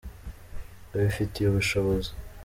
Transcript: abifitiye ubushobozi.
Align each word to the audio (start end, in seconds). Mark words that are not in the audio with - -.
abifitiye 0.93 1.45
ubushobozi. 1.49 2.11